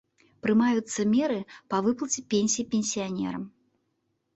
[0.45, 1.37] Прымаюцца меры
[1.75, 3.51] па выплаце пенсій пенсіянерам.